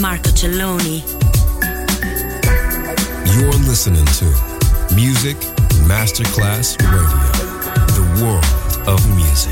Marco 0.00 0.30
Celloni. 0.30 1.02
You're 3.34 3.52
listening 3.68 4.06
to 4.06 4.24
Music 4.94 5.36
Masterclass 5.86 6.76
Radio, 6.80 7.02
the 7.94 8.22
world 8.22 8.88
of 8.88 9.16
music. 9.16 9.51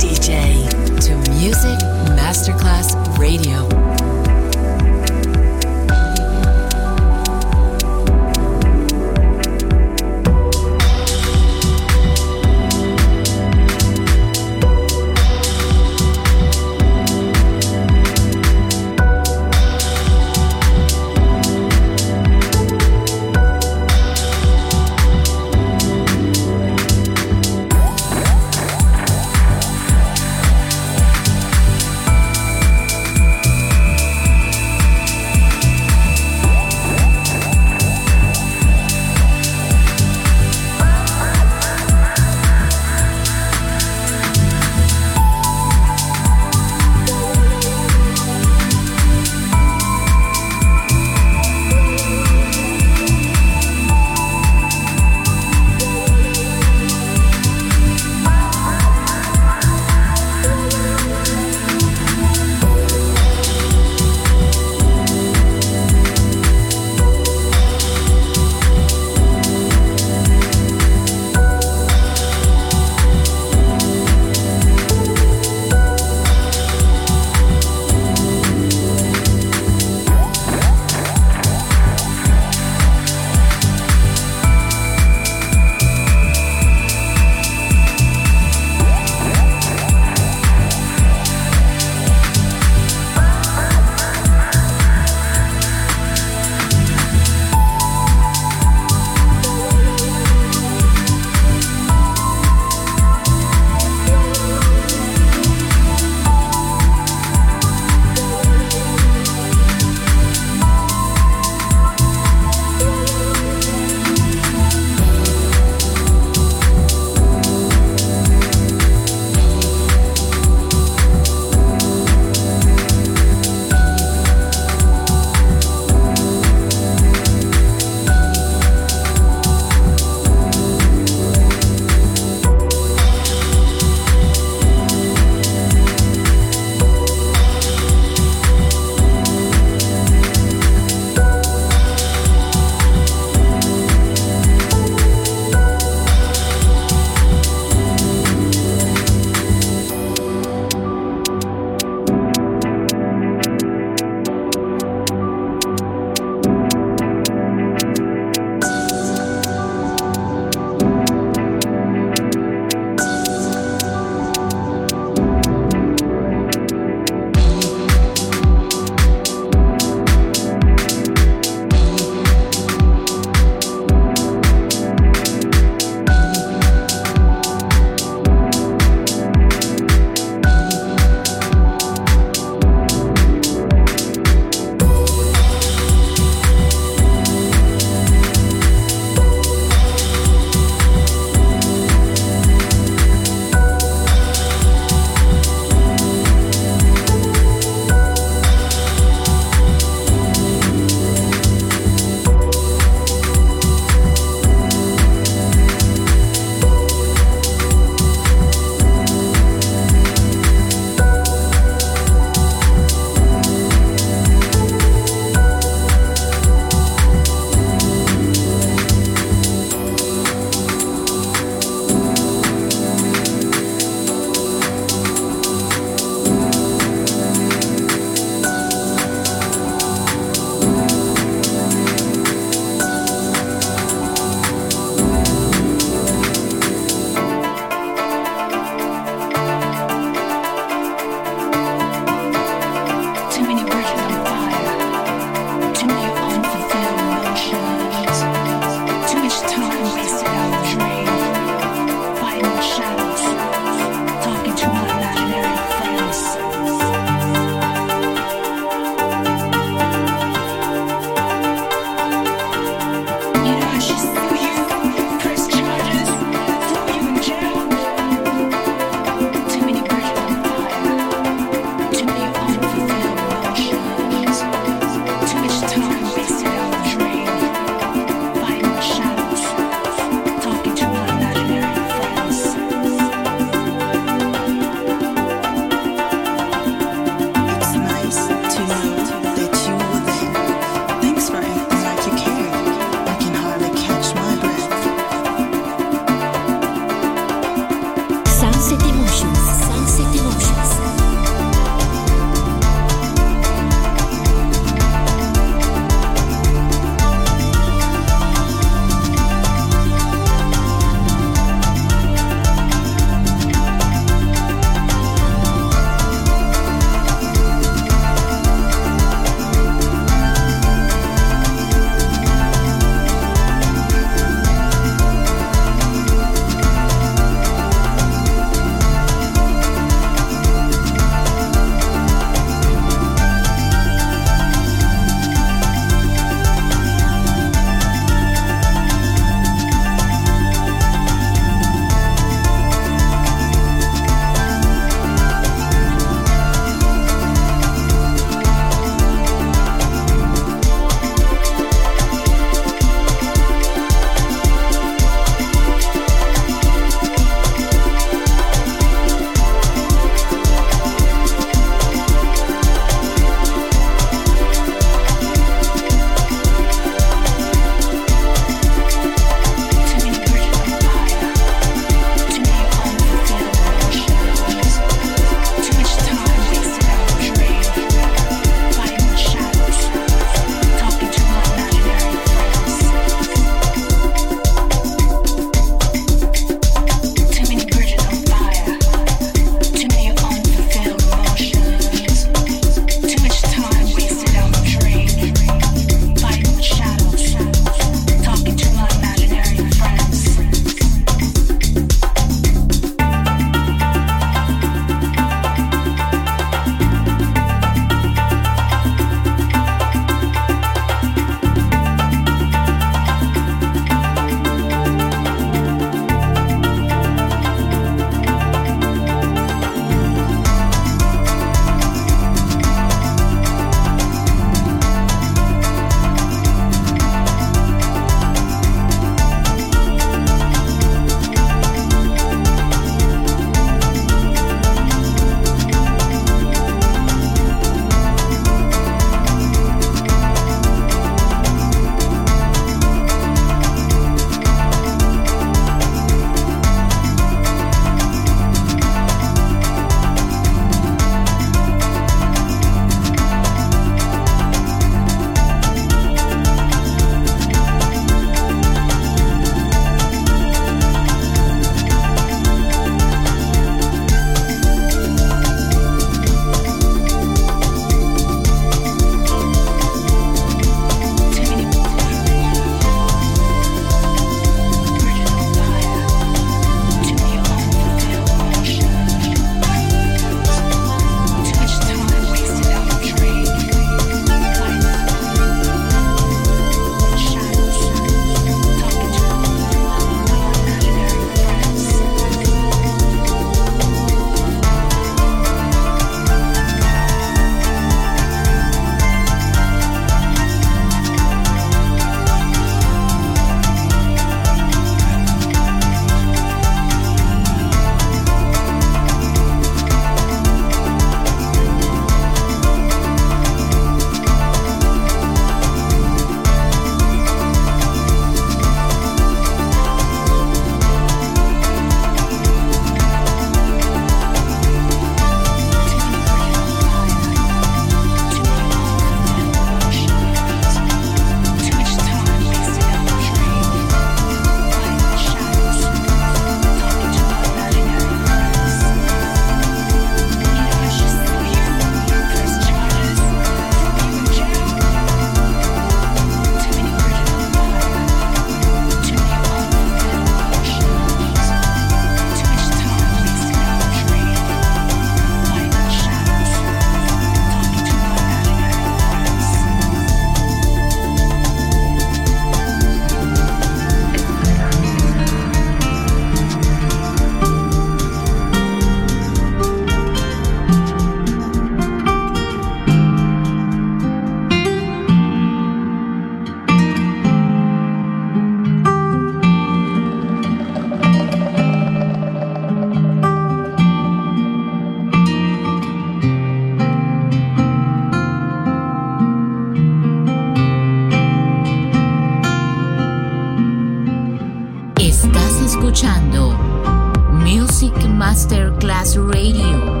Masterclass 598.41 599.17
Radio. 599.17 600.00